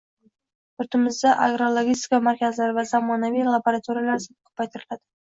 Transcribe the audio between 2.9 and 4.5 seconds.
zamonaviy laboratoriyalar soni